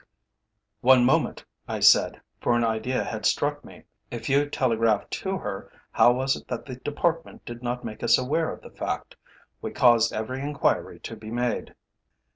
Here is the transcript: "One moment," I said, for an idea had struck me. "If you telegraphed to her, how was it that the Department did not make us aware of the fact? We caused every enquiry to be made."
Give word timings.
"One 0.79 1.05
moment," 1.05 1.45
I 1.67 1.79
said, 1.79 2.21
for 2.39 2.55
an 2.55 2.63
idea 2.63 3.03
had 3.03 3.23
struck 3.23 3.63
me. 3.63 3.83
"If 4.09 4.29
you 4.29 4.49
telegraphed 4.49 5.11
to 5.21 5.37
her, 5.37 5.71
how 5.91 6.13
was 6.13 6.35
it 6.35 6.47
that 6.47 6.65
the 6.65 6.77
Department 6.77 7.45
did 7.45 7.61
not 7.61 7.85
make 7.85 8.01
us 8.01 8.17
aware 8.17 8.51
of 8.51 8.63
the 8.63 8.71
fact? 8.71 9.15
We 9.61 9.69
caused 9.69 10.11
every 10.11 10.41
enquiry 10.41 10.97
to 11.01 11.15
be 11.15 11.29
made." 11.29 11.75